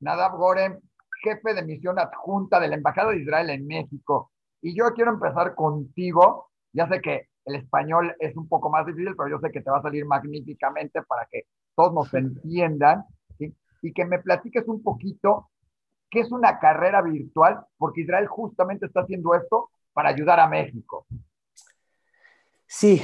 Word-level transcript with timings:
Nadav 0.00 0.36
Gorem, 0.36 0.80
jefe 1.22 1.54
de 1.54 1.64
misión 1.64 1.98
adjunta 1.98 2.60
de 2.60 2.68
la 2.68 2.76
Embajada 2.76 3.10
de 3.12 3.20
Israel 3.20 3.50
en 3.50 3.66
México. 3.66 4.32
Y 4.62 4.76
yo 4.76 4.92
quiero 4.94 5.12
empezar 5.12 5.54
contigo. 5.54 6.50
Ya 6.72 6.88
sé 6.88 7.00
que 7.00 7.28
el 7.44 7.54
español 7.56 8.14
es 8.18 8.36
un 8.36 8.48
poco 8.48 8.70
más 8.70 8.86
difícil, 8.86 9.14
pero 9.16 9.30
yo 9.30 9.38
sé 9.40 9.50
que 9.50 9.60
te 9.60 9.70
va 9.70 9.78
a 9.78 9.82
salir 9.82 10.04
magníficamente 10.04 11.02
para 11.02 11.26
que 11.30 11.44
todos 11.74 11.94
nos 11.94 12.12
entiendan. 12.14 13.04
Y 13.82 13.92
que 13.92 14.04
me 14.04 14.18
platiques 14.18 14.66
un 14.66 14.82
poquito 14.82 15.50
qué 16.10 16.20
es 16.20 16.32
una 16.32 16.58
carrera 16.58 17.02
virtual, 17.02 17.60
porque 17.76 18.00
Israel 18.00 18.26
justamente 18.26 18.86
está 18.86 19.02
haciendo 19.02 19.34
esto 19.34 19.70
para 19.92 20.08
ayudar 20.08 20.40
a 20.40 20.48
México. 20.48 21.06
Sí, 22.66 23.02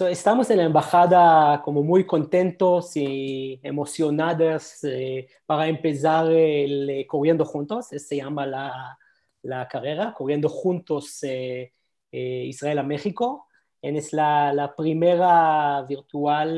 em, 0.00 0.06
estamos 0.08 0.50
en 0.50 0.58
la 0.58 0.64
embajada 0.64 1.62
como 1.62 1.82
muy 1.82 2.04
contentos 2.06 2.96
y 2.96 3.60
emocionados 3.62 4.82
eh, 4.84 5.28
para 5.46 5.68
empezar 5.68 6.30
el 6.32 6.90
eh, 6.90 7.06
Corriendo 7.06 7.44
Juntos, 7.44 7.86
se 7.88 8.16
llama 8.16 8.46
la, 8.46 8.98
la 9.42 9.68
carrera, 9.68 10.14
Corriendo 10.14 10.48
Juntos 10.48 11.22
eh, 11.22 11.72
Israel 12.10 12.78
a 12.78 12.82
México. 12.82 13.46
Es 13.82 14.12
la, 14.12 14.52
la 14.52 14.74
primera 14.74 15.82
virtual 15.82 16.56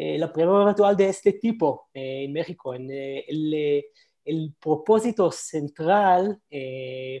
la 0.00 0.32
primera 0.32 0.64
virtual 0.64 0.96
de 0.96 1.08
este 1.08 1.32
tipo 1.34 1.88
en 1.94 2.32
México. 2.32 2.74
En, 2.74 2.90
el, 2.90 3.84
el, 4.24 4.54
propósito 4.60 5.30
central 5.30 6.40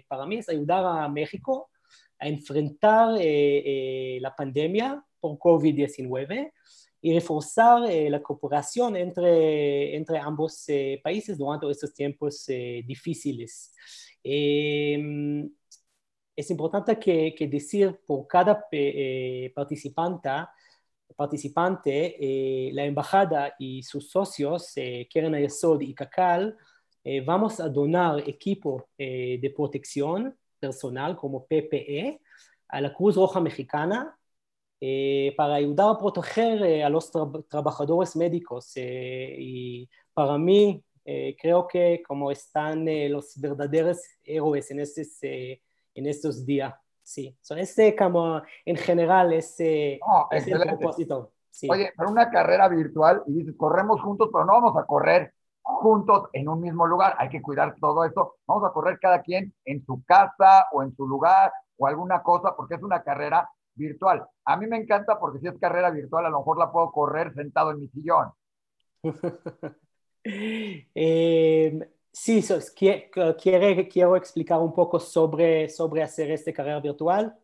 para 0.08 0.26
mí 0.26 0.38
es 0.38 0.48
ayudar 0.48 0.84
a 0.84 1.08
México 1.08 1.70
a 2.18 2.28
enfrentar 2.28 3.16
eh, 3.18 4.16
eh, 4.16 4.18
la 4.20 4.34
pandemia 4.34 5.04
por 5.20 5.38
COVID-19 5.38 6.52
y 7.00 7.14
reforzar 7.14 7.88
eh, 7.88 8.10
la 8.10 8.20
cooperación 8.20 8.96
entre, 8.96 9.96
entre 9.96 10.18
ambos 10.18 10.66
países 11.02 11.38
durante 11.38 11.70
estos 11.70 11.94
tiempos 11.94 12.46
difíciles. 12.46 13.72
Em, 14.22 15.48
es 16.34 16.50
importante 16.50 16.98
que, 16.98 17.34
que, 17.36 17.46
decir 17.46 18.00
por 18.06 18.26
cada 18.26 18.64
participante, 19.54 20.28
participante 21.16 22.70
la 22.72 22.84
embajada 22.84 23.54
y 23.58 23.82
sus 23.82 24.10
socios, 24.10 24.72
Keren 24.74 25.34
Ayesod 25.34 25.80
y 25.80 25.94
Kakal, 25.94 26.56
vamos 27.24 27.58
a 27.58 27.68
donar 27.68 28.20
equipo 28.28 28.88
de 28.96 29.52
protección 29.56 30.36
personal 30.58 31.16
como 31.16 31.46
PPE 31.46 32.20
a 32.68 32.80
la 32.80 32.92
Cruz 32.92 33.16
Roja 33.16 33.40
Mexicana 33.40 34.18
eh, 34.80 35.34
para 35.36 35.54
ayudar 35.54 35.90
a 35.90 35.98
proteger 35.98 36.62
eh, 36.62 36.84
a 36.84 36.88
los 36.88 37.10
trabajadores 37.48 38.14
médicos. 38.14 38.72
Eh, 38.76 39.34
y 39.38 39.90
para 40.14 40.38
mí, 40.38 40.82
creo 41.40 41.66
que 41.66 42.02
como 42.06 42.30
están 42.30 42.84
los 43.10 43.32
verdaderos 43.40 43.98
héroes 44.22 44.70
en, 44.70 44.80
este, 44.80 45.62
en 45.94 46.06
estos 46.06 46.44
días. 46.44 46.74
Sí, 47.02 47.34
so, 47.40 47.56
este 47.56 47.96
como 47.96 48.42
en 48.66 48.76
general 48.76 49.32
es, 49.32 49.58
el 49.58 49.98
propósito. 50.66 51.32
Oye, 51.70 51.92
para 51.96 52.10
una 52.10 52.30
carrera 52.30 52.68
virtual 52.68 53.22
y 53.26 53.32
dices, 53.32 53.54
corremos 53.56 54.02
juntos, 54.02 54.28
pero 54.30 54.44
no 54.44 54.52
vamos 54.52 54.76
a 54.76 54.84
correr 54.84 55.32
juntos 55.78 56.28
en 56.32 56.48
un 56.48 56.60
mismo 56.60 56.86
lugar. 56.86 57.14
Hay 57.18 57.28
que 57.28 57.42
cuidar 57.42 57.76
todo 57.80 58.04
esto. 58.04 58.36
Vamos 58.46 58.68
a 58.68 58.72
correr 58.72 58.98
cada 59.00 59.22
quien 59.22 59.54
en 59.64 59.84
su 59.84 60.02
casa 60.04 60.66
o 60.72 60.82
en 60.82 60.94
su 60.94 61.06
lugar 61.06 61.52
o 61.76 61.86
alguna 61.86 62.22
cosa 62.22 62.54
porque 62.56 62.74
es 62.74 62.82
una 62.82 63.02
carrera 63.02 63.48
virtual. 63.74 64.26
A 64.44 64.56
mí 64.56 64.66
me 64.66 64.76
encanta 64.76 65.18
porque 65.18 65.38
si 65.38 65.46
es 65.46 65.58
carrera 65.58 65.90
virtual, 65.90 66.26
a 66.26 66.30
lo 66.30 66.38
mejor 66.38 66.58
la 66.58 66.70
puedo 66.70 66.90
correr 66.90 67.32
sentado 67.34 67.70
en 67.70 67.80
mi 67.80 67.88
sillón. 67.88 68.30
eh, 70.94 71.88
sí, 72.12 72.44
quiere, 72.76 73.88
quiero 73.88 74.16
explicar 74.16 74.60
un 74.60 74.72
poco 74.72 74.98
sobre, 74.98 75.68
sobre 75.68 76.02
hacer 76.02 76.30
esta 76.32 76.52
carrera 76.52 76.80
virtual. 76.80 77.38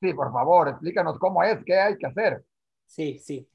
Sí, 0.00 0.12
por 0.14 0.32
favor, 0.32 0.68
explícanos 0.68 1.16
cómo 1.18 1.44
es, 1.44 1.64
qué 1.64 1.78
hay 1.78 1.96
que 1.96 2.06
hacer. 2.06 2.44
Sí, 2.86 3.18
sí. 3.20 3.48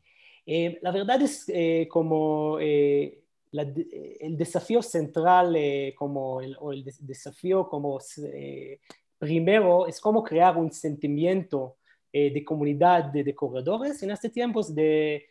Eh, 0.46 0.80
la 0.82 0.92
verdad 0.92 1.22
es 1.22 1.44
eh, 1.50 1.90
como 1.92 2.58
eh, 2.62 3.22
el 3.52 4.38
desafío 4.38 4.82
central 4.82 5.56
eh, 5.56 5.94
como 5.98 6.42
el, 6.42 6.56
o 6.60 6.74
el 6.74 6.84
desafío 6.84 7.68
como 7.68 8.00
eh, 8.34 8.80
primero 9.18 9.88
es 9.88 10.00
cómo 10.00 10.24
crear 10.24 10.58
un 10.58 10.72
sentimiento 10.72 11.78
eh, 12.12 12.32
de 12.32 12.44
comunidad 12.44 13.06
de, 13.06 13.36
corredores 13.36 14.02
en 14.04 14.12
este 14.12 14.30
tiempo 14.30 14.62
de 14.64 15.26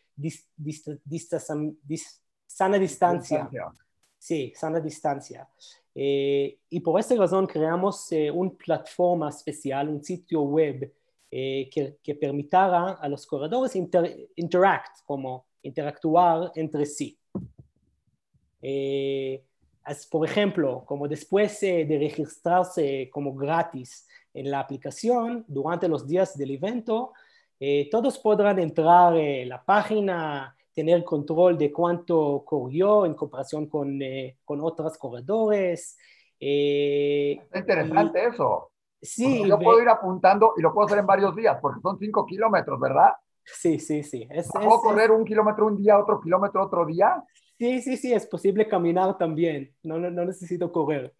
sana 2.46 2.78
distancia. 2.78 3.50
Sí, 4.18 4.52
sana 4.56 4.80
distancia. 4.80 5.48
y 5.94 6.80
por 6.80 6.98
esta 6.98 7.14
razón 7.14 7.46
creamos 7.46 8.10
una 8.32 8.50
plataforma 8.50 9.28
especial, 9.28 9.88
un 9.88 10.02
sitio 10.02 10.42
web 10.42 10.92
que, 11.30 11.98
que 12.02 12.14
permitiera 12.14 12.92
a 12.92 13.08
los 13.08 13.26
corredores 13.26 13.76
interact, 13.76 15.04
como 15.04 15.46
interactuar 15.62 16.52
entre 16.54 16.86
sí. 16.86 17.18
Eh, 18.68 19.44
por 20.10 20.26
ejemplo, 20.26 20.82
como 20.84 21.06
después 21.06 21.62
eh, 21.62 21.84
de 21.84 21.98
registrarse 21.98 23.08
como 23.12 23.32
gratis 23.32 24.08
en 24.34 24.50
la 24.50 24.58
aplicación 24.58 25.44
durante 25.46 25.86
los 25.86 26.04
días 26.04 26.36
del 26.36 26.50
evento, 26.50 27.12
eh, 27.60 27.88
todos 27.92 28.18
podrán 28.18 28.58
entrar 28.58 29.14
a 29.14 29.44
la 29.46 29.64
página, 29.64 30.56
tener 30.74 31.04
control 31.04 31.56
de 31.56 31.72
cuánto 31.72 32.42
corrió 32.44 33.06
en 33.06 33.14
comparación 33.14 33.66
con, 33.68 34.00
con 34.44 34.60
otros 34.60 34.98
corredores. 34.98 35.96
Está 36.36 37.60
interesante 37.60 38.26
eso. 38.26 38.72
Sí. 39.00 39.46
yo 39.46 39.60
puedo 39.60 39.80
ir 39.80 39.88
apuntando 39.88 40.54
y 40.56 40.60
lo 40.60 40.74
puedo 40.74 40.86
hacer 40.86 40.98
en 40.98 41.06
varios 41.06 41.36
días, 41.36 41.56
porque 41.62 41.80
son 41.80 41.96
cinco 42.00 42.26
kilómetros, 42.26 42.80
¿verdad? 42.80 43.12
Sí, 43.44 43.78
sí, 43.78 44.02
sí. 44.02 44.28
¿Puedo 44.52 44.80
correr 44.80 45.12
un 45.12 45.24
kilómetro 45.24 45.66
un 45.66 45.76
día, 45.76 45.96
otro 45.96 46.20
kilómetro 46.20 46.64
otro 46.64 46.84
día? 46.84 47.22
Sí, 47.58 47.80
sí, 47.80 47.96
sí, 47.96 48.12
es 48.12 48.26
posible 48.26 48.68
caminar 48.68 49.16
también, 49.16 49.74
no, 49.82 49.98
no, 49.98 50.10
no 50.10 50.26
necesito 50.26 50.70
correr. 50.70 51.14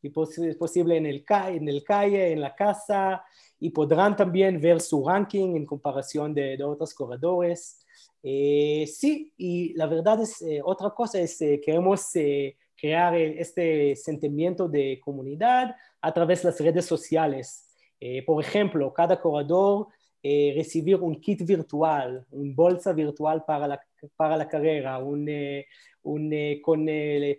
Y 0.00 0.08
es 0.08 0.56
posible 0.56 0.96
en 0.96 1.04
el, 1.04 1.22
en 1.28 1.68
el 1.68 1.84
calle, 1.84 2.32
en 2.32 2.40
la 2.40 2.54
casa, 2.54 3.22
y 3.60 3.68
podrán 3.70 4.16
también 4.16 4.58
ver 4.58 4.80
su 4.80 5.06
ranking 5.06 5.54
en 5.54 5.66
comparación 5.66 6.32
de, 6.32 6.62
otros 6.64 6.94
corredores. 6.94 7.84
Eh, 8.22 8.86
sí, 8.90 9.34
y 9.36 9.74
la 9.74 9.86
verdad 9.86 10.22
es, 10.22 10.40
eh, 10.40 10.62
otra 10.64 10.90
cosa 10.90 11.20
es, 11.20 11.40
eh, 11.42 11.60
queremos 11.62 12.08
crear 12.74 13.14
este 13.14 13.94
sentimiento 13.94 14.68
de 14.68 14.98
comunidad 15.04 15.76
a 16.00 16.12
través 16.14 16.42
de 16.42 16.48
las 16.48 16.60
redes 16.60 16.86
sociales. 16.86 17.68
por 18.26 18.42
ejemplo, 18.42 18.92
cada 18.92 19.20
corredor 19.20 19.86
recibir 20.22 20.96
un 20.96 21.20
kit 21.20 21.44
virtual, 21.44 22.24
un 22.30 22.54
bolsa 22.54 22.92
virtual 22.92 23.44
para 23.44 23.66
la 23.66 23.80
para 24.16 24.36
la 24.36 24.48
carrera, 24.48 24.98
un, 24.98 25.28
eh, 25.28 25.66
un, 26.02 26.32
eh, 26.32 26.60
con 26.62 26.84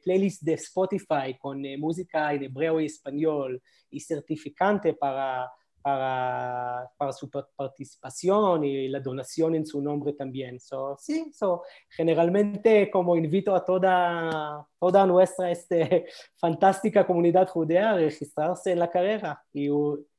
playlist 0.03 0.43
de 0.43 0.53
Spotify, 0.53 1.37
con 1.39 1.65
eh, 1.65 1.77
música 1.77 2.33
en 2.33 2.43
hebreo 2.43 2.79
y 2.79 2.85
español, 2.85 3.61
y 3.89 3.99
certificante 3.99 4.93
para, 4.93 5.51
para, 5.81 6.89
para, 6.97 7.13
su 7.13 7.29
participación 7.29 8.63
y 8.63 8.87
la 8.87 8.99
donación 8.99 9.55
en 9.55 9.65
su 9.65 9.81
nombre 9.81 10.13
también. 10.13 10.59
So, 10.59 10.97
sí, 10.99 11.31
so, 11.31 11.63
generalmente 11.89 12.89
como 12.89 13.15
invito 13.15 13.53
a 13.53 13.63
toda, 13.63 14.67
toda 14.79 15.05
nuestra 15.05 15.51
este, 15.51 16.05
fantástica 16.37 17.05
comunidad 17.05 17.47
judía 17.49 17.91
a 17.91 17.97
registrarse 17.97 18.71
en 18.71 18.79
la 18.79 18.89
carrera 18.89 19.43
y, 19.53 19.69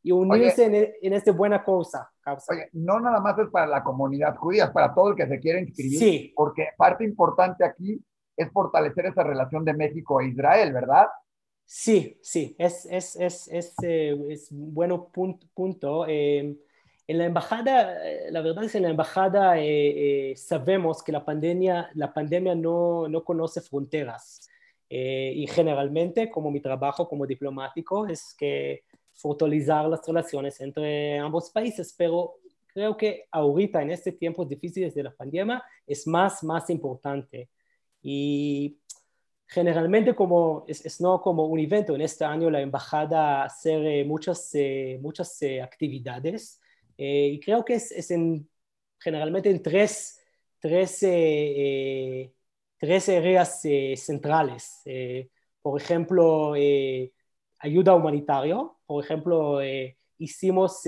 y 0.05 0.13
unirse 0.13 0.67
en, 0.67 0.93
en 1.01 1.13
esta 1.15 1.33
buena 1.33 1.65
cosa. 1.65 2.13
Oye, 2.51 2.69
no 2.75 3.01
nada 3.01 3.21
más 3.21 3.39
es 3.39 3.49
para 3.49 3.67
la 3.67 3.83
comunidad 3.83 4.37
judía, 4.37 4.67
es 4.67 4.71
para 4.71 4.95
todo 4.95 5.11
el 5.11 5.17
que 5.17 5.27
se 5.27 5.41
quiere 5.41 5.61
inscribir. 5.61 5.99
Sí. 5.99 6.33
Porque 6.37 6.69
parte 6.77 7.05
importante 7.05 7.65
aquí 7.65 7.99
es 8.37 8.53
fortalecer 8.53 9.07
esa 9.07 9.23
relación 9.23 9.65
de 9.65 9.73
México 9.73 10.21
e 10.21 10.29
Israel, 10.29 10.75
¿verdad? 10.75 11.07
Sí, 11.65 12.19
sí, 12.21 12.55
es, 12.59 12.85
es, 12.85 13.17
es, 13.17 13.49
es, 13.49 13.75
eh, 13.83 14.15
es 14.29 14.49
bueno 14.51 15.09
punto. 15.09 15.47
punto. 15.55 16.05
Eh, 16.07 16.55
en 17.07 17.19
la 17.19 17.25
embajada, 17.25 17.97
la 18.31 18.43
verdad 18.43 18.65
es 18.65 18.73
que 18.73 18.79
en 18.79 18.85
la 18.85 18.91
embajada 18.91 19.55
eh, 19.57 20.35
sabemos 20.37 21.03
que 21.03 21.13
la 21.13 21.25
pandemia, 21.25 21.91
la 21.95 22.13
pandemia 22.13 22.55
no, 22.55 23.09
no 23.09 23.25
conoce 23.25 23.63
fronteras. 23.63 24.49
y 24.89 25.47
generalmente, 25.47 26.31
como 26.31 26.51
mi 26.51 26.61
trabajo 26.61 27.09
como 27.09 27.27
diplomático, 27.27 28.07
es 28.07 28.35
que 28.39 28.85
fortalecer 29.15 29.85
las 29.87 30.07
relaciones 30.07 30.61
entre 30.61 31.19
ambos 31.19 31.51
países, 31.51 31.95
pero 31.97 32.35
creo 32.67 32.97
que 32.97 33.27
ahorita, 33.31 33.83
en 33.83 33.93
este 33.93 34.13
tiempos 34.13 34.49
difíciles 34.49 34.95
de 34.95 35.05
la 35.05 35.15
pandemia, 35.15 35.63
es 35.87 36.07
más, 36.07 36.43
más 36.43 36.69
importante. 36.71 37.49
Y 38.03 38.79
generalmente 39.47 40.15
como 40.15 40.65
es, 40.67 41.01
no 41.01 41.21
como 41.21 41.47
un 41.47 41.59
evento, 41.61 41.95
en 41.95 42.01
este 42.03 42.25
año 42.25 42.51
la 42.51 42.61
embajada 42.61 43.45
hace 43.45 44.05
muchas, 44.05 44.51
eh, 44.55 44.99
muchas 45.01 45.41
eh, 45.43 45.63
actividades 45.63 46.61
eh, 46.99 47.29
y 47.35 47.41
creo 47.41 47.65
que 47.65 47.75
es, 47.75 48.11
en, 48.11 48.49
generalmente 48.99 49.51
en 49.51 49.63
tres, 49.63 50.21
tres, 50.59 50.99
tres 52.79 53.09
áreas 53.09 53.63
centrales. 53.97 54.83
por 55.63 55.81
ejemplo, 55.81 56.55
ayuda 57.61 57.95
humanitaria. 57.95 58.59
Por 58.87 59.05
ejemplo, 59.05 59.61
hicimos 60.19 60.83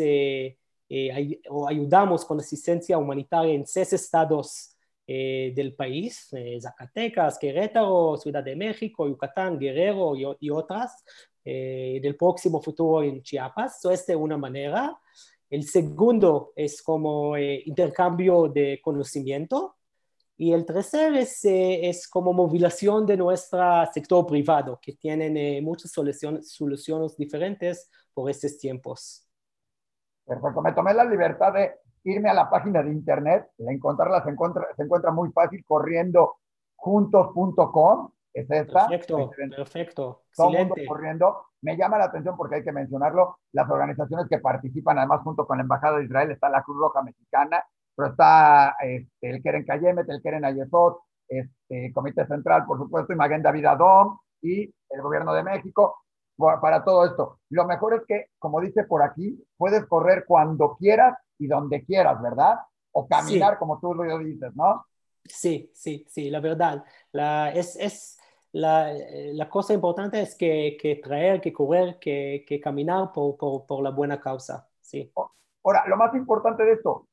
o 1.48 1.68
ayudamos 1.68 2.24
con 2.24 2.38
asistencia 2.38 2.98
humanitaria 2.98 3.54
en 3.54 3.66
seis 3.66 3.92
estados 3.92 4.76
eh, 5.08 5.52
del 5.54 5.72
país, 5.72 6.32
eh, 6.32 6.58
Zacatecas, 6.60 7.38
Querétaro, 7.38 8.16
Ciudad 8.16 8.42
de 8.42 8.56
México, 8.56 9.06
Yucatán, 9.06 9.56
Guerrero 9.56 10.16
y, 10.16 10.50
otras, 10.50 11.04
eh, 11.44 12.00
del 12.02 12.16
próximo 12.16 12.60
futuro 12.60 13.04
en 13.04 13.22
Chiapas. 13.22 13.78
Eso 13.78 13.92
es 13.92 14.04
de 14.04 14.16
una 14.16 14.36
manera. 14.36 14.98
El 15.48 15.62
segundo 15.62 16.52
es 16.56 16.82
como 16.82 17.38
intercambio 17.38 18.48
de 18.48 18.80
conocimiento. 18.82 19.76
Y 20.38 20.52
el 20.52 20.66
tercer 20.66 21.14
es, 21.14 21.40
es 21.44 22.08
como 22.08 22.32
movilización 22.32 23.06
de 23.06 23.16
nuestro 23.16 23.86
sector 23.92 24.26
privado, 24.26 24.78
que 24.80 24.92
tienen 24.92 25.64
muchas 25.64 25.90
soluciones, 25.90 26.52
soluciones 26.52 27.16
diferentes 27.16 27.90
por 28.12 28.30
estos 28.30 28.58
tiempos. 28.58 29.26
Perfecto. 30.26 30.60
Me 30.60 30.72
tomé 30.72 30.92
la 30.92 31.04
libertad 31.04 31.52
de 31.54 31.74
irme 32.04 32.28
a 32.28 32.34
la 32.34 32.50
página 32.50 32.82
de 32.82 32.90
internet, 32.90 33.48
la 33.58 33.72
encontrarla 33.72 34.22
se 34.22 34.30
encuentra, 34.30 34.66
se 34.76 34.82
encuentra 34.82 35.10
muy 35.10 35.30
fácil 35.32 35.64
corriendo 35.64 36.36
juntos.com, 36.76 38.10
es 38.32 38.50
esta. 38.50 38.86
Perfecto, 38.86 39.30
perfecto. 39.56 40.22
Todo 40.36 40.50
mundo 40.50 40.74
corriendo. 40.86 41.46
Me 41.62 41.76
llama 41.76 41.98
la 41.98 42.04
atención 42.04 42.36
porque 42.36 42.56
hay 42.56 42.64
que 42.64 42.72
mencionarlo, 42.72 43.38
las 43.52 43.68
organizaciones 43.70 44.28
que 44.28 44.38
participan, 44.38 44.98
además 44.98 45.22
junto 45.22 45.46
con 45.46 45.56
la 45.56 45.62
Embajada 45.62 45.98
de 45.98 46.04
Israel, 46.04 46.30
está 46.30 46.48
la 46.48 46.62
Cruz 46.62 46.76
Roja 46.78 47.02
Mexicana, 47.02 47.64
pero 47.96 48.10
está 48.10 48.76
este, 48.82 49.30
el 49.30 49.42
Keren 49.42 49.64
Cayemet, 49.64 50.08
el 50.08 50.22
Keren 50.22 50.44
Ayesot, 50.44 51.00
este, 51.26 51.92
Comité 51.92 52.26
Central, 52.26 52.64
por 52.66 52.78
supuesto, 52.78 53.12
y 53.12 53.16
Maguen 53.16 53.42
David 53.42 53.64
Adom, 53.64 54.18
y 54.42 54.62
el 54.90 55.02
Gobierno 55.02 55.32
de 55.34 55.42
México 55.42 55.96
para 56.36 56.84
todo 56.84 57.06
esto. 57.06 57.40
Lo 57.50 57.66
mejor 57.66 57.94
es 57.94 58.02
que, 58.06 58.26
como 58.38 58.60
dice 58.60 58.84
por 58.84 59.02
aquí, 59.02 59.42
puedes 59.56 59.86
correr 59.86 60.24
cuando 60.26 60.76
quieras 60.76 61.16
y 61.38 61.46
donde 61.46 61.84
quieras, 61.84 62.20
¿verdad? 62.20 62.58
O 62.92 63.08
caminar, 63.08 63.58
como 63.58 63.80
tú 63.80 63.94
lo 63.94 64.18
dices, 64.18 64.54
¿no? 64.54 64.84
Sí, 65.24 65.70
sí, 65.74 66.04
sí, 66.08 66.30
la 66.30 66.40
verdad. 66.40 66.84
La, 67.12 67.50
es, 67.52 67.76
es 67.76 68.18
la, 68.52 68.92
la, 69.32 69.48
cosa 69.48 69.72
importante 69.72 70.20
es 70.20 70.36
que, 70.36 70.76
que 70.80 70.96
traer, 70.96 71.40
que 71.40 71.52
correr, 71.52 71.98
que, 71.98 72.44
que 72.46 72.60
caminar 72.60 73.12
por, 73.12 73.36
por, 73.36 73.66
por, 73.66 73.82
la 73.82 73.90
buena 73.90 74.20
causa. 74.20 74.68
Sí. 74.80 75.10
Ahora, 75.64 75.84
lo 75.88 75.96
más 75.96 76.14
importante 76.14 76.64
de 76.64 76.74
esto, 76.74 77.08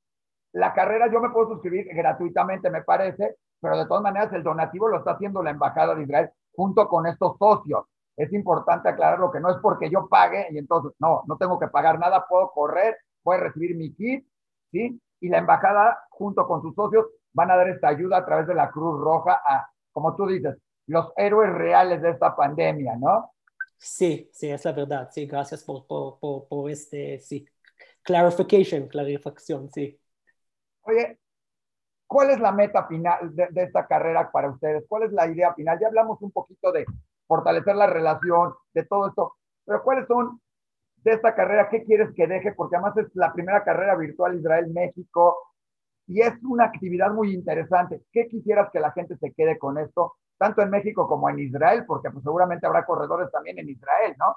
la 0.54 0.74
carrera 0.74 1.12
yo 1.12 1.20
me 1.20 1.30
puedo 1.30 1.50
suscribir 1.50 1.88
gratuitamente, 1.94 2.70
me 2.70 2.84
parece, 2.84 3.36
pero 3.60 3.78
de 3.78 3.86
todas 3.86 4.04
maneras 4.04 4.32
el 4.34 4.44
donativo 4.44 4.88
lo 4.88 4.98
está 4.98 5.12
haciendo 5.12 5.44
la 5.44 5.52
Embajada 5.52 5.96
de 5.96 6.04
Israel 6.04 6.30
junto 6.56 6.88
con 6.88 7.08
estos 7.08 7.38
socios. 7.38 7.86
Es 8.16 8.32
importante 8.32 8.90
aclarar 8.90 9.20
lo 9.20 9.32
que 9.32 9.40
no 9.40 9.50
es 9.50 9.58
porque 9.58 9.90
yo 9.90 10.08
pague 10.08 10.48
y 10.52 10.58
entonces, 10.58 10.92
no, 11.00 11.24
no 11.28 11.38
tengo 11.38 11.60
que 11.60 11.68
pagar 11.68 11.98
nada, 12.00 12.26
puedo 12.28 12.52
correr 12.52 12.98
puede 13.24 13.40
recibir 13.40 13.76
mi 13.76 13.94
kit, 13.94 14.26
¿sí? 14.72 15.02
Y 15.22 15.30
la 15.30 15.40
embajada, 15.40 15.98
junto 16.10 16.46
con 16.46 16.62
sus 16.62 16.76
socios, 16.76 17.06
van 17.32 17.50
a 17.50 17.56
dar 17.56 17.70
esta 17.70 17.88
ayuda 17.88 18.18
a 18.18 18.26
través 18.26 18.46
de 18.46 18.54
la 18.54 18.70
Cruz 18.70 19.00
Roja 19.00 19.42
a, 19.44 19.68
como 19.92 20.16
tú 20.16 20.28
dices, 20.28 20.58
los 20.88 21.14
héroes 21.16 21.52
reales 21.54 22.02
de 22.02 22.12
esta 22.12 22.36
pandemia, 22.36 22.96
¿no? 22.98 23.32
Sí, 23.78 24.30
sí, 24.32 24.50
es 24.50 24.64
la 24.66 24.74
verdad. 24.74 25.10
Sí, 25.12 25.26
gracias 25.26 25.64
por, 25.64 25.88
por, 25.88 26.20
por, 26.20 26.70
este, 26.70 27.20
sí, 27.20 27.48
clarification, 28.04 28.88
clarificación, 28.88 29.70
sí. 29.72 30.00
Oye, 30.84 31.20
¿cuál 32.08 32.32
es 32.32 32.40
la 32.40 32.52
meta 32.52 32.88
final 32.88 33.36
de, 33.36 33.48
de, 33.52 33.64
esta 33.64 33.88
carrera 33.88 34.32
para 34.32 34.50
ustedes? 34.50 34.86
¿Cuál 34.88 35.04
es 35.04 35.12
la 35.12 35.28
idea 35.28 35.54
final? 35.54 35.80
Ya 35.80 35.88
hablamos 35.88 36.22
un 36.22 36.32
poquito 36.32 36.72
de 36.72 36.86
fortalecer 37.28 37.76
la 37.76 37.88
relación, 37.88 38.54
de 38.74 38.86
todo 38.86 39.08
esto, 39.08 39.36
pero 39.66 39.84
¿cuáles 39.84 40.08
son 40.08 40.42
de 41.04 41.12
esta 41.12 41.36
carrera, 41.36 41.70
¿qué 41.70 41.84
quieres 41.84 42.14
que 42.16 42.28
deje? 42.28 42.54
Porque 42.54 42.78
además 42.78 42.98
es 42.98 43.14
la 43.16 43.34
primera 43.34 43.64
carrera 43.64 43.96
virtual 43.96 44.38
Israel-México 44.38 45.38
y 46.08 46.22
es 46.22 46.34
una 46.44 46.66
actividad 46.66 47.12
muy 47.12 47.34
interesante. 47.34 48.04
¿Qué 48.12 48.28
quisieras 48.28 48.70
que 48.72 48.80
la 48.80 48.92
gente 48.92 49.18
se 49.18 49.32
quede 49.34 49.58
con 49.58 49.78
esto, 49.78 50.16
tanto 50.38 50.62
en 50.62 50.70
México 50.70 51.08
como 51.08 51.30
en 51.30 51.40
Israel? 51.40 51.84
Porque 51.86 52.10
pues, 52.10 52.24
seguramente 52.24 52.66
habrá 52.66 52.86
corredores 52.86 53.30
también 53.32 53.60
en 53.60 53.70
Israel, 53.70 54.16
¿no? 54.18 54.36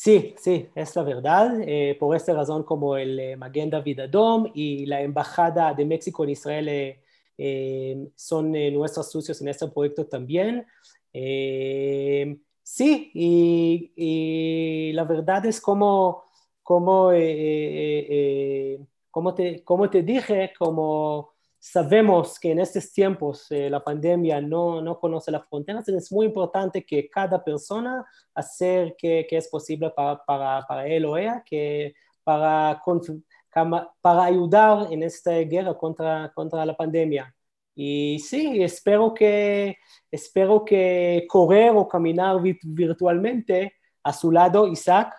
Sí, 0.00 0.36
sí, 0.38 0.68
es 0.76 0.94
la 0.94 1.02
verdad. 1.02 1.60
Eh, 1.60 1.96
por 1.98 2.14
esta 2.14 2.32
razón, 2.32 2.62
como 2.62 2.96
el 2.96 3.18
eh, 3.18 3.36
Maguen 3.36 3.68
David 3.68 3.98
Adom 4.00 4.48
y 4.54 4.86
la 4.86 5.02
Embajada 5.02 5.74
de 5.74 5.84
México 5.84 6.22
en 6.22 6.30
Israel 6.30 6.68
eh, 7.36 8.08
son 8.14 8.52
nuestros 8.52 9.10
socios 9.10 9.40
en 9.40 9.48
este 9.48 9.66
proyecto 9.66 10.06
también. 10.06 10.64
Sí, 12.62 13.10
y, 13.12 14.92
la 14.92 15.02
verdad 15.04 15.44
es 15.46 15.60
como, 15.60 16.26
como, 16.62 17.10
como, 19.10 19.34
te, 19.34 19.64
como 19.64 19.90
te 19.90 20.02
dije, 20.02 20.52
como 20.56 21.34
sabemos 21.58 22.38
que 22.38 22.52
en 22.52 22.60
estos 22.60 22.92
tiempos 22.92 23.46
la 23.50 23.82
pandemia 23.82 24.40
no, 24.40 24.80
no 24.80 24.98
conoce 24.98 25.30
las 25.30 25.46
fronteras, 25.48 25.88
es 25.88 26.12
muy 26.12 26.26
importante 26.26 26.84
que 26.84 27.08
cada 27.08 27.42
persona 27.42 28.04
hacer 28.34 28.94
que, 28.96 29.26
que 29.28 29.36
es 29.36 29.48
posible 29.48 29.90
para, 29.90 30.22
para, 30.24 30.66
para, 30.66 30.86
él 30.86 31.04
o 31.04 31.16
ella, 31.16 31.42
que 31.44 31.94
para, 32.22 32.80
para 34.00 34.24
ayudar 34.24 34.92
en 34.92 35.02
esta 35.02 35.32
guerra 35.38 35.76
contra, 35.76 36.30
contra 36.34 36.64
la 36.64 36.76
pandemia. 36.76 37.34
Y 37.74 38.18
sí, 38.18 38.60
espero 38.62 39.14
que, 39.14 39.76
espero 40.10 40.64
que 40.64 41.24
correr 41.28 41.70
o 41.70 41.86
caminar 41.86 42.36
virtualmente 42.62 43.74
a 44.02 44.12
su 44.12 44.32
lado, 44.32 44.66
Isaac, 44.66 45.14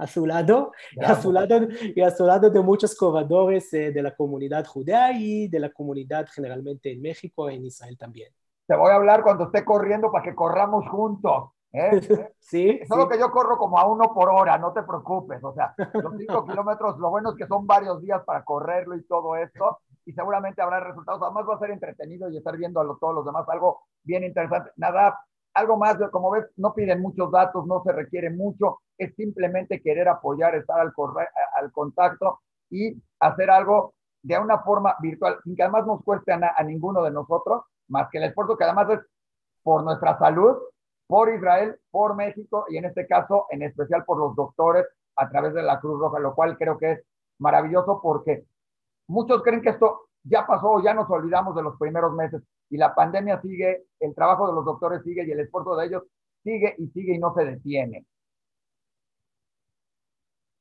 a 0.00 0.06
su 0.06 0.26
lado, 0.26 0.72
a 1.04 1.14
su 1.14 1.30
lado, 1.30 1.68
y 1.94 2.00
a 2.00 2.10
su 2.10 2.24
lado 2.24 2.48
de 2.50 2.60
muchos 2.60 2.94
corredores 2.94 3.72
eh, 3.74 3.92
de 3.92 4.02
la 4.02 4.14
comunidad 4.14 4.64
judía 4.66 5.12
y 5.12 5.48
de 5.48 5.60
la 5.60 5.70
comunidad 5.70 6.26
generalmente 6.32 6.90
en 6.92 7.02
México, 7.02 7.50
en 7.50 7.64
Israel 7.64 7.98
también. 7.98 8.32
Te 8.66 8.76
voy 8.76 8.90
a 8.90 8.94
hablar 8.94 9.22
cuando 9.22 9.44
esté 9.44 9.64
corriendo 9.64 10.10
para 10.10 10.24
que 10.24 10.34
corramos 10.34 10.88
juntos. 10.88 11.50
¿eh? 11.72 12.00
sí. 12.38 12.80
Solo 12.88 13.08
que 13.08 13.18
yo 13.18 13.30
corro 13.30 13.58
como 13.58 13.78
a 13.78 13.86
uno 13.86 14.12
por 14.14 14.30
hora, 14.30 14.56
no 14.58 14.72
te 14.72 14.82
preocupes. 14.82 15.42
O 15.42 15.52
sea, 15.52 15.74
los 15.76 16.16
cinco 16.16 16.44
kilómetros, 16.46 16.98
lo 16.98 17.10
bueno 17.10 17.30
es 17.30 17.36
que 17.36 17.46
son 17.46 17.66
varios 17.66 18.00
días 18.00 18.22
para 18.24 18.44
correrlo 18.44 18.96
y 18.96 19.04
todo 19.04 19.36
esto 19.36 19.80
y 20.04 20.12
seguramente 20.12 20.62
habrá 20.62 20.80
resultados. 20.80 21.22
Además 21.22 21.46
va 21.48 21.54
a 21.54 21.58
ser 21.58 21.70
entretenido 21.70 22.28
y 22.30 22.36
estar 22.36 22.56
viendo 22.56 22.80
a 22.80 22.98
todos 22.98 23.14
los 23.14 23.24
demás 23.24 23.48
algo 23.48 23.82
bien 24.02 24.24
interesante. 24.24 24.70
Nada, 24.76 25.18
algo 25.54 25.76
más, 25.76 25.96
como 26.10 26.30
ves, 26.30 26.46
no 26.56 26.74
piden 26.74 27.00
muchos 27.00 27.30
datos, 27.30 27.66
no 27.66 27.82
se 27.82 27.92
requiere 27.92 28.30
mucho, 28.30 28.80
es 28.96 29.14
simplemente 29.16 29.80
querer 29.80 30.08
apoyar, 30.08 30.54
estar 30.54 30.80
al, 30.80 30.92
al 31.56 31.72
contacto 31.72 32.40
y 32.70 33.00
hacer 33.18 33.50
algo 33.50 33.94
de 34.22 34.38
una 34.38 34.58
forma 34.60 34.96
virtual, 35.00 35.38
sin 35.44 35.56
que 35.56 35.62
además 35.62 35.86
nos 35.86 36.04
cueste 36.04 36.32
a, 36.32 36.54
a 36.56 36.62
ninguno 36.62 37.02
de 37.02 37.10
nosotros, 37.10 37.64
más 37.88 38.08
que 38.10 38.18
el 38.18 38.24
esfuerzo 38.24 38.56
que 38.56 38.64
además 38.64 38.90
es 38.90 39.00
por 39.62 39.82
nuestra 39.82 40.18
salud, 40.18 40.56
por 41.06 41.28
Israel, 41.34 41.78
por 41.90 42.14
México 42.14 42.66
y 42.68 42.76
en 42.76 42.84
este 42.84 43.06
caso, 43.06 43.46
en 43.50 43.62
especial 43.62 44.04
por 44.04 44.18
los 44.18 44.36
doctores 44.36 44.86
a 45.16 45.28
través 45.28 45.54
de 45.54 45.62
la 45.62 45.80
Cruz 45.80 45.98
Roja, 45.98 46.20
lo 46.20 46.34
cual 46.34 46.56
creo 46.56 46.78
que 46.78 46.92
es 46.92 47.02
maravilloso 47.38 48.00
porque 48.00 48.44
Muchos 49.10 49.42
creen 49.42 49.60
que 49.60 49.70
esto 49.70 50.02
ya 50.24 50.46
pasó, 50.46 50.82
ya 50.82 50.94
nos 50.94 51.08
olvidamos 51.10 51.54
de 51.54 51.62
los 51.62 51.78
primeros 51.78 52.12
meses 52.14 52.42
y 52.68 52.76
la 52.76 52.94
pandemia 52.94 53.40
sigue, 53.40 53.84
el 53.98 54.14
trabajo 54.14 54.46
de 54.46 54.54
los 54.54 54.64
doctores 54.64 55.02
sigue 55.02 55.24
y 55.26 55.30
el 55.30 55.40
esfuerzo 55.40 55.76
de 55.76 55.86
ellos 55.86 56.02
sigue 56.42 56.74
y 56.78 56.88
sigue 56.88 57.14
y 57.14 57.18
no 57.18 57.34
se 57.34 57.44
detiene. 57.44 58.06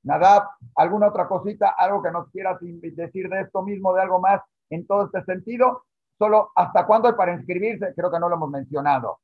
Nada, 0.04 0.50
¿alguna 0.75 1.10
otra 1.10 1.28
cosita, 1.28 1.70
algo 1.78 2.01
que 2.01 2.12
nos 2.12 2.30
quieras 2.32 2.58
decir 2.62 3.30
de 3.30 3.42
esto 3.42 3.62
mismo, 3.62 3.94
de 3.94 4.01
algo 4.01 4.20
más 4.20 4.42
en 4.70 4.88
todo 4.88 5.06
este 5.06 5.24
sentido? 5.24 5.86
Solo, 6.18 6.51
¿hasta 6.56 6.86
cuándo 6.86 7.08
hay 7.08 7.16
para 7.16 7.34
inscribirse? 7.34 7.94
Creo 7.96 8.10
que 8.10 8.20
no 8.20 8.30
lo 8.30 8.36
hemos 8.36 8.50
mencionado. 8.50 9.20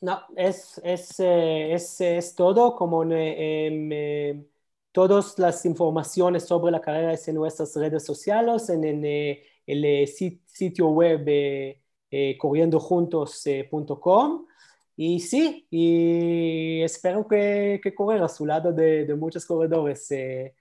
No, 0.00 0.20
es, 0.34 0.80
es, 0.82 1.20
eh, 1.20 1.74
es, 1.74 2.00
es 2.00 2.34
todo 2.34 2.74
como 2.74 3.02
en, 3.04 4.48
Todas 4.92 5.38
las 5.38 5.64
informaciones 5.66 6.44
sobre 6.44 6.72
la 6.72 6.80
carrera 6.80 7.12
es 7.12 7.28
en 7.28 7.36
nuestras 7.36 7.76
redes 7.76 8.04
sociales, 8.04 8.68
en, 8.70 9.04
eh, 9.04 9.42
el 9.66 9.84
eh, 9.84 10.06
sitio 10.06 10.88
web 10.88 11.24
eh, 11.28 12.36
corriendojuntos.com. 12.38 14.46
Y 14.96 15.20
sí, 15.20 15.66
y 15.70 16.82
espero 16.82 17.26
que, 17.28 17.80
que 17.82 17.94
correr 17.94 18.22
a 18.22 18.28
su 18.28 18.44
lado 18.44 18.72
de, 18.72 19.14
muchos 19.16 19.46
corredores 19.46 20.08
de 20.08 20.54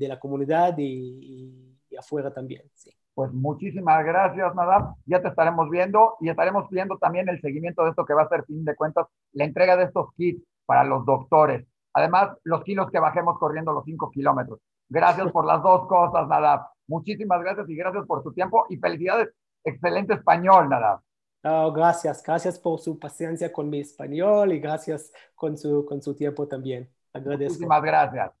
la 0.00 0.18
comunidad 0.18 0.74
y, 0.78 1.78
afuera 1.98 2.32
también. 2.32 2.62
Sí. 2.74 2.90
Pues 3.14 3.32
muchísimas 3.32 4.04
gracias, 4.04 4.54
Nadab. 4.54 4.94
Ya 5.06 5.22
te 5.22 5.28
estaremos 5.28 5.70
viendo 5.70 6.16
y 6.20 6.30
estaremos 6.30 6.68
viendo 6.70 6.98
también 6.98 7.28
el 7.28 7.40
seguimiento 7.40 7.84
de 7.84 7.90
esto 7.90 8.04
que 8.04 8.14
va 8.14 8.22
a 8.22 8.28
ser, 8.28 8.44
fin 8.44 8.64
de 8.64 8.74
cuentas, 8.74 9.06
la 9.32 9.44
entrega 9.44 9.76
de 9.76 9.84
estos 9.84 10.12
kits 10.16 10.42
para 10.66 10.84
los 10.84 11.04
doctores. 11.04 11.66
Además, 11.94 12.36
los 12.44 12.62
kilos 12.64 12.90
que 12.90 12.98
bajemos 12.98 13.38
corriendo 13.38 13.72
los 13.72 13.84
5 13.84 14.10
kilómetros. 14.10 14.60
Gracias 14.88 15.30
por 15.32 15.44
las 15.46 15.62
dos 15.62 15.86
cosas, 15.86 16.26
nada. 16.28 16.70
Muchísimas 16.86 17.40
gracias 17.40 17.68
y 17.68 17.76
gracias 17.76 18.06
por 18.06 18.22
tu 18.22 18.32
tiempo 18.32 18.66
y 18.68 18.76
felicidades 18.76 19.30
excelente 19.64 20.14
español, 20.14 20.68
nada. 20.68 21.02
Oh, 21.44 21.72
gracias, 21.72 22.22
gracias 22.22 22.58
por 22.58 22.78
su 22.78 22.98
paciencia 22.98 23.52
con 23.52 23.68
mi 23.68 23.80
español 23.80 24.52
y 24.52 24.60
gracias 24.60 25.12
con 25.34 25.56
su, 25.56 25.84
con 25.84 26.00
su 26.00 26.14
tiempo 26.14 26.46
también. 26.46 26.88
Agradezco. 27.12 27.54
Muchísimas 27.54 27.82
gracias. 27.82 28.32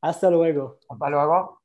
Hasta 0.00 0.30
luego. 0.30 0.78
Hasta 0.88 1.10
luego. 1.10 1.57